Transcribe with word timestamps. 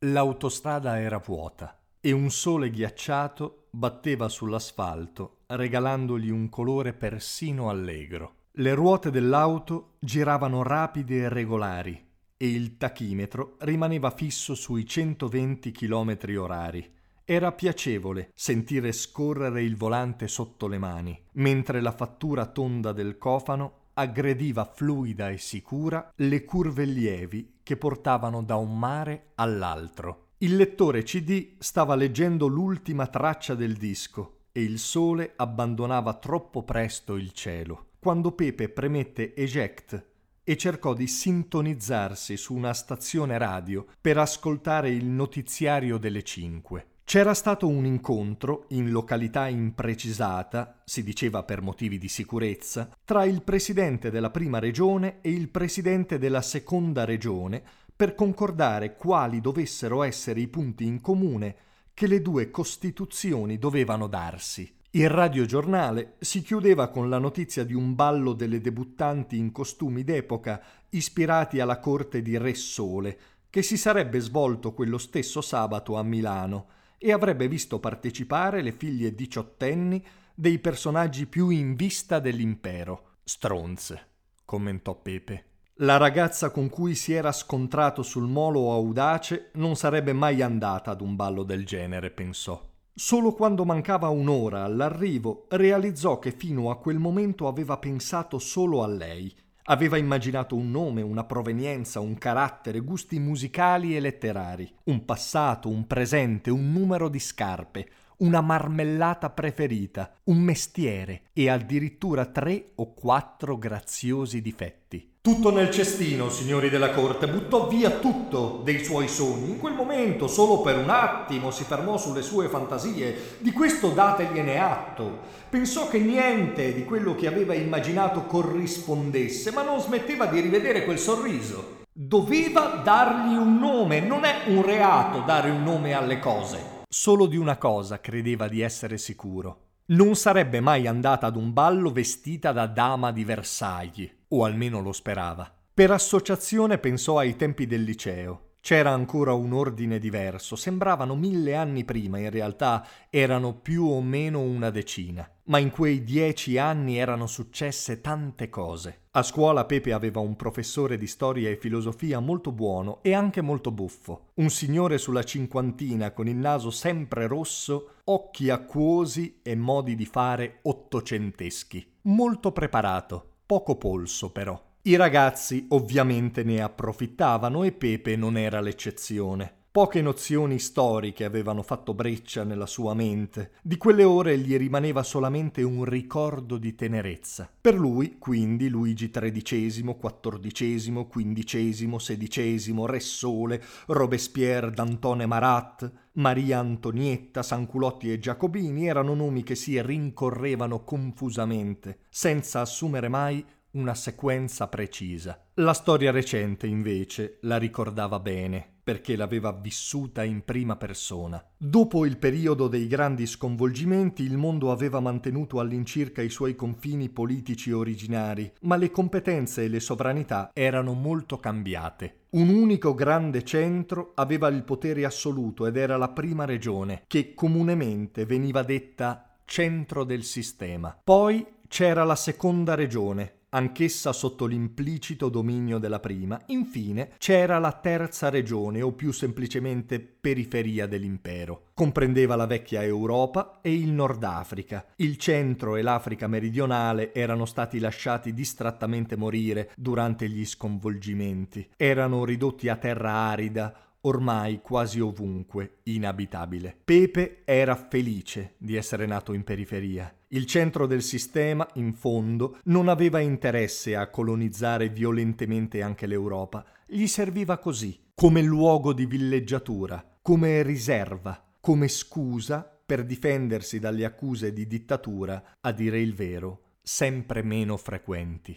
L'autostrada 0.00 1.00
era 1.00 1.16
vuota 1.16 1.80
e 2.00 2.12
un 2.12 2.30
sole 2.30 2.68
ghiacciato 2.70 3.68
batteva 3.70 4.28
sull'asfalto, 4.28 5.38
regalandogli 5.46 6.28
un 6.28 6.50
colore 6.50 6.92
persino 6.92 7.70
allegro. 7.70 8.34
Le 8.52 8.74
ruote 8.74 9.10
dell'auto 9.10 9.94
giravano 9.98 10.62
rapide 10.62 11.20
e 11.20 11.28
regolari 11.30 12.08
e 12.36 12.46
il 12.46 12.76
tachimetro 12.76 13.56
rimaneva 13.60 14.10
fisso 14.10 14.54
sui 14.54 14.84
120 14.84 15.72
km 15.72 16.18
orari. 16.36 16.92
Era 17.24 17.52
piacevole 17.52 18.32
sentire 18.34 18.92
scorrere 18.92 19.62
il 19.62 19.76
volante 19.76 20.28
sotto 20.28 20.68
le 20.68 20.76
mani, 20.76 21.18
mentre 21.32 21.80
la 21.80 21.92
fattura 21.92 22.44
tonda 22.44 22.92
del 22.92 23.16
cofano 23.16 23.85
aggrediva 23.98 24.64
fluida 24.64 25.30
e 25.30 25.38
sicura 25.38 26.12
le 26.16 26.44
curve 26.44 26.84
lievi 26.84 27.60
che 27.62 27.76
portavano 27.76 28.42
da 28.42 28.56
un 28.56 28.78
mare 28.78 29.32
all'altro. 29.36 30.32
Il 30.38 30.56
lettore 30.56 31.02
CD 31.02 31.54
stava 31.58 31.94
leggendo 31.94 32.46
l'ultima 32.46 33.06
traccia 33.06 33.54
del 33.54 33.74
disco 33.76 34.40
e 34.52 34.62
il 34.62 34.78
sole 34.78 35.32
abbandonava 35.36 36.14
troppo 36.14 36.62
presto 36.62 37.16
il 37.16 37.32
cielo, 37.32 37.92
quando 37.98 38.32
Pepe 38.32 38.68
premette 38.68 39.34
eject 39.34 40.06
e 40.44 40.56
cercò 40.56 40.92
di 40.92 41.06
sintonizzarsi 41.06 42.36
su 42.36 42.54
una 42.54 42.74
stazione 42.74 43.38
radio 43.38 43.86
per 44.00 44.18
ascoltare 44.18 44.90
il 44.90 45.06
notiziario 45.06 45.96
delle 45.96 46.22
5. 46.22 46.86
C'era 47.08 47.34
stato 47.34 47.68
un 47.68 47.84
incontro 47.84 48.64
in 48.70 48.90
località 48.90 49.46
imprecisata, 49.46 50.80
si 50.84 51.04
diceva 51.04 51.44
per 51.44 51.62
motivi 51.62 51.98
di 51.98 52.08
sicurezza, 52.08 52.90
tra 53.04 53.22
il 53.24 53.42
presidente 53.42 54.10
della 54.10 54.30
prima 54.30 54.58
regione 54.58 55.18
e 55.20 55.30
il 55.30 55.48
presidente 55.48 56.18
della 56.18 56.42
seconda 56.42 57.04
regione 57.04 57.62
per 57.94 58.16
concordare 58.16 58.96
quali 58.96 59.40
dovessero 59.40 60.02
essere 60.02 60.40
i 60.40 60.48
punti 60.48 60.84
in 60.84 61.00
comune 61.00 61.56
che 61.94 62.08
le 62.08 62.20
due 62.20 62.50
costituzioni 62.50 63.56
dovevano 63.56 64.08
darsi. 64.08 64.68
Il 64.90 65.08
radiogiornale 65.08 66.16
si 66.18 66.42
chiudeva 66.42 66.88
con 66.88 67.08
la 67.08 67.18
notizia 67.18 67.62
di 67.62 67.72
un 67.72 67.94
ballo 67.94 68.32
delle 68.32 68.60
debuttanti 68.60 69.38
in 69.38 69.52
costumi 69.52 70.02
d'epoca 70.02 70.60
ispirati 70.90 71.60
alla 71.60 71.78
corte 71.78 72.20
di 72.20 72.36
Re 72.36 72.54
Sole, 72.54 73.18
che 73.48 73.62
si 73.62 73.76
sarebbe 73.76 74.18
svolto 74.18 74.74
quello 74.74 74.98
stesso 74.98 75.40
sabato 75.40 75.94
a 75.94 76.02
Milano 76.02 76.74
e 76.98 77.12
avrebbe 77.12 77.48
visto 77.48 77.78
partecipare 77.78 78.62
le 78.62 78.72
figlie 78.72 79.14
diciottenni 79.14 80.04
dei 80.34 80.58
personaggi 80.58 81.26
più 81.26 81.48
in 81.50 81.74
vista 81.74 82.18
dell'impero. 82.18 83.16
Stronze, 83.24 84.06
commentò 84.44 84.94
Pepe. 84.94 85.44
La 85.80 85.98
ragazza 85.98 86.50
con 86.50 86.68
cui 86.70 86.94
si 86.94 87.12
era 87.12 87.32
scontrato 87.32 88.02
sul 88.02 88.26
molo 88.26 88.72
audace 88.72 89.50
non 89.54 89.76
sarebbe 89.76 90.12
mai 90.14 90.40
andata 90.40 90.90
ad 90.90 91.00
un 91.00 91.16
ballo 91.16 91.42
del 91.42 91.66
genere, 91.66 92.10
pensò. 92.10 92.62
Solo 92.94 93.32
quando 93.32 93.66
mancava 93.66 94.08
un'ora 94.08 94.64
all'arrivo 94.64 95.46
realizzò 95.50 96.18
che 96.18 96.32
fino 96.32 96.70
a 96.70 96.78
quel 96.78 96.98
momento 96.98 97.46
aveva 97.46 97.76
pensato 97.76 98.38
solo 98.38 98.82
a 98.82 98.86
lei 98.86 99.34
Aveva 99.68 99.96
immaginato 99.96 100.54
un 100.54 100.70
nome, 100.70 101.02
una 101.02 101.24
provenienza, 101.24 101.98
un 101.98 102.16
carattere, 102.18 102.78
gusti 102.78 103.18
musicali 103.18 103.96
e 103.96 104.00
letterari, 104.00 104.72
un 104.84 105.04
passato, 105.04 105.68
un 105.68 105.88
presente, 105.88 106.50
un 106.50 106.70
numero 106.70 107.08
di 107.08 107.18
scarpe, 107.18 107.88
una 108.18 108.40
marmellata 108.40 109.30
preferita, 109.30 110.20
un 110.24 110.38
mestiere 110.38 111.22
e 111.32 111.50
addirittura 111.50 112.26
tre 112.26 112.72
o 112.76 112.94
quattro 112.94 113.58
graziosi 113.58 114.40
difetti. 114.40 115.14
Tutto 115.26 115.50
nel 115.50 115.72
cestino, 115.72 116.30
signori 116.30 116.70
della 116.70 116.90
corte, 116.90 117.26
buttò 117.26 117.66
via 117.66 117.90
tutto 117.90 118.60
dei 118.62 118.84
suoi 118.84 119.08
sogni. 119.08 119.50
In 119.50 119.58
quel 119.58 119.74
momento, 119.74 120.28
solo 120.28 120.60
per 120.60 120.78
un 120.78 120.88
attimo, 120.88 121.50
si 121.50 121.64
fermò 121.64 121.98
sulle 121.98 122.22
sue 122.22 122.46
fantasie. 122.46 123.38
Di 123.40 123.50
questo 123.50 123.88
dategliene 123.88 124.60
atto. 124.60 125.18
Pensò 125.50 125.88
che 125.88 125.98
niente 125.98 126.72
di 126.72 126.84
quello 126.84 127.16
che 127.16 127.26
aveva 127.26 127.54
immaginato 127.54 128.24
corrispondesse, 128.26 129.50
ma 129.50 129.62
non 129.62 129.80
smetteva 129.80 130.26
di 130.26 130.38
rivedere 130.38 130.84
quel 130.84 130.98
sorriso. 130.98 131.82
Doveva 131.92 132.80
dargli 132.84 133.34
un 133.34 133.58
nome, 133.58 133.98
non 133.98 134.24
è 134.24 134.42
un 134.46 134.64
reato 134.64 135.22
dare 135.26 135.50
un 135.50 135.64
nome 135.64 135.92
alle 135.92 136.20
cose. 136.20 136.75
Solo 136.98 137.26
di 137.26 137.36
una 137.36 137.58
cosa 137.58 138.00
credeva 138.00 138.48
di 138.48 138.62
essere 138.62 138.96
sicuro. 138.96 139.64
Non 139.88 140.16
sarebbe 140.16 140.60
mai 140.60 140.86
andata 140.86 141.26
ad 141.26 141.36
un 141.36 141.52
ballo 141.52 141.92
vestita 141.92 142.52
da 142.52 142.66
dama 142.66 143.12
di 143.12 143.22
Versailles 143.22 144.10
o 144.28 144.44
almeno 144.44 144.80
lo 144.80 144.92
sperava. 144.92 145.54
Per 145.74 145.90
associazione 145.90 146.78
pensò 146.78 147.18
ai 147.18 147.36
tempi 147.36 147.66
del 147.66 147.82
liceo. 147.82 148.45
C'era 148.66 148.90
ancora 148.90 149.32
un 149.32 149.52
ordine 149.52 150.00
diverso, 150.00 150.56
sembravano 150.56 151.14
mille 151.14 151.54
anni 151.54 151.84
prima, 151.84 152.18
in 152.18 152.30
realtà 152.30 152.84
erano 153.10 153.54
più 153.54 153.84
o 153.84 154.02
meno 154.02 154.40
una 154.40 154.70
decina. 154.70 155.30
Ma 155.44 155.58
in 155.58 155.70
quei 155.70 156.02
dieci 156.02 156.58
anni 156.58 156.98
erano 156.98 157.28
successe 157.28 158.00
tante 158.00 158.48
cose. 158.48 159.02
A 159.12 159.22
scuola 159.22 159.66
Pepe 159.66 159.92
aveva 159.92 160.18
un 160.18 160.34
professore 160.34 160.96
di 160.96 161.06
storia 161.06 161.48
e 161.48 161.58
filosofia 161.58 162.18
molto 162.18 162.50
buono 162.50 162.98
e 163.02 163.14
anche 163.14 163.40
molto 163.40 163.70
buffo. 163.70 164.30
Un 164.34 164.50
signore 164.50 164.98
sulla 164.98 165.22
cinquantina 165.22 166.10
con 166.10 166.26
il 166.26 166.34
naso 166.34 166.72
sempre 166.72 167.28
rosso, 167.28 167.98
occhi 168.06 168.50
acquosi 168.50 169.42
e 169.44 169.54
modi 169.54 169.94
di 169.94 170.06
fare 170.06 170.58
ottocenteschi. 170.62 171.98
Molto 172.02 172.50
preparato, 172.50 173.34
poco 173.46 173.76
polso 173.76 174.32
però. 174.32 174.60
I 174.86 174.94
ragazzi 174.94 175.66
ovviamente 175.70 176.44
ne 176.44 176.62
approfittavano 176.62 177.64
e 177.64 177.72
Pepe 177.72 178.14
non 178.14 178.36
era 178.36 178.60
l'eccezione. 178.60 179.52
Poche 179.72 180.00
nozioni 180.00 180.60
storiche 180.60 181.24
avevano 181.24 181.64
fatto 181.64 181.92
breccia 181.92 182.44
nella 182.44 182.66
sua 182.66 182.94
mente. 182.94 183.50
Di 183.62 183.78
quelle 183.78 184.04
ore 184.04 184.38
gli 184.38 184.56
rimaneva 184.56 185.02
solamente 185.02 185.64
un 185.64 185.84
ricordo 185.84 186.56
di 186.56 186.76
tenerezza. 186.76 187.50
Per 187.60 187.74
lui, 187.74 188.16
quindi, 188.18 188.68
Luigi 188.68 189.10
XIII, 189.10 189.42
XIV, 189.42 191.08
XV, 191.08 191.96
XVI, 191.96 192.84
Re 192.86 193.00
Sole, 193.00 193.62
Robespierre, 193.86 194.70
D'Antone 194.70 195.26
Marat, 195.26 195.92
Maria 196.12 196.60
Antonietta, 196.60 197.42
Sanculotti 197.42 198.12
e 198.12 198.20
Giacobini 198.20 198.86
erano 198.86 199.14
nomi 199.14 199.42
che 199.42 199.56
si 199.56 199.82
rincorrevano 199.82 200.84
confusamente, 200.84 201.98
senza 202.08 202.60
assumere 202.60 203.08
mai 203.08 203.44
una 203.76 203.94
sequenza 203.94 204.68
precisa. 204.68 205.38
La 205.54 205.74
storia 205.74 206.10
recente, 206.10 206.66
invece, 206.66 207.38
la 207.42 207.58
ricordava 207.58 208.18
bene, 208.18 208.66
perché 208.82 209.16
l'aveva 209.16 209.52
vissuta 209.52 210.24
in 210.24 210.44
prima 210.44 210.76
persona. 210.76 211.44
Dopo 211.56 212.06
il 212.06 212.16
periodo 212.16 212.68
dei 212.68 212.86
grandi 212.86 213.26
sconvolgimenti, 213.26 214.22
il 214.22 214.36
mondo 214.36 214.70
aveva 214.70 215.00
mantenuto 215.00 215.60
all'incirca 215.60 216.22
i 216.22 216.30
suoi 216.30 216.54
confini 216.54 217.08
politici 217.10 217.70
originari, 217.70 218.50
ma 218.62 218.76
le 218.76 218.90
competenze 218.90 219.64
e 219.64 219.68
le 219.68 219.80
sovranità 219.80 220.50
erano 220.54 220.94
molto 220.94 221.38
cambiate. 221.38 222.20
Un 222.30 222.48
unico 222.48 222.94
grande 222.94 223.44
centro 223.44 224.12
aveva 224.14 224.48
il 224.48 224.62
potere 224.62 225.04
assoluto 225.04 225.66
ed 225.66 225.76
era 225.76 225.96
la 225.96 226.08
prima 226.08 226.44
regione, 226.44 227.04
che 227.06 227.34
comunemente 227.34 228.24
veniva 228.24 228.62
detta 228.62 229.36
centro 229.44 230.04
del 230.04 230.22
sistema. 230.22 230.98
Poi 231.02 231.54
c'era 231.68 232.04
la 232.04 232.14
seconda 232.14 232.74
regione, 232.74 233.35
anch'essa 233.50 234.12
sotto 234.12 234.46
l'implicito 234.46 235.28
dominio 235.28 235.78
della 235.78 236.00
prima, 236.00 236.40
infine 236.46 237.10
c'era 237.18 237.58
la 237.58 237.72
terza 237.72 238.28
regione 238.28 238.82
o 238.82 238.92
più 238.92 239.12
semplicemente 239.12 240.00
periferia 240.00 240.86
dell'impero. 240.86 241.66
Comprendeva 241.74 242.36
la 242.36 242.46
vecchia 242.46 242.82
Europa 242.82 243.60
e 243.62 243.74
il 243.74 243.90
Nord 243.90 244.22
Africa. 244.24 244.84
Il 244.96 245.16
centro 245.16 245.76
e 245.76 245.82
l'Africa 245.82 246.26
meridionale 246.26 247.12
erano 247.14 247.44
stati 247.44 247.78
lasciati 247.78 248.32
distrattamente 248.32 249.16
morire 249.16 249.70
durante 249.76 250.28
gli 250.28 250.44
sconvolgimenti. 250.44 251.68
Erano 251.76 252.24
ridotti 252.24 252.68
a 252.68 252.76
terra 252.76 253.12
arida 253.12 253.74
ormai 254.06 254.60
quasi 254.62 255.00
ovunque 255.00 255.78
inabitabile. 255.84 256.76
Pepe 256.84 257.42
era 257.44 257.74
felice 257.74 258.54
di 258.58 258.76
essere 258.76 259.06
nato 259.06 259.32
in 259.32 259.44
periferia. 259.44 260.12
Il 260.28 260.46
centro 260.46 260.86
del 260.86 261.02
sistema, 261.02 261.66
in 261.74 261.92
fondo, 261.92 262.58
non 262.64 262.88
aveva 262.88 263.20
interesse 263.20 263.94
a 263.94 264.08
colonizzare 264.08 264.88
violentemente 264.88 265.82
anche 265.82 266.06
l'Europa. 266.06 266.64
Gli 266.86 267.06
serviva 267.06 267.58
così, 267.58 267.98
come 268.14 268.42
luogo 268.42 268.92
di 268.92 269.06
villeggiatura, 269.06 270.18
come 270.22 270.62
riserva, 270.62 271.44
come 271.60 271.88
scusa 271.88 272.68
per 272.86 273.04
difendersi 273.04 273.78
dalle 273.78 274.04
accuse 274.04 274.52
di 274.52 274.66
dittatura, 274.66 275.56
a 275.60 275.72
dire 275.72 276.00
il 276.00 276.14
vero, 276.14 276.78
sempre 276.82 277.42
meno 277.42 277.76
frequenti. 277.76 278.56